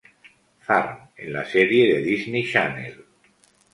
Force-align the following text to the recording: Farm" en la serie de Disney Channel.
Farm" 0.69 0.95
en 1.15 1.29
la 1.33 1.43
serie 1.51 1.93
de 1.93 2.01
Disney 2.07 2.43
Channel. 2.53 2.97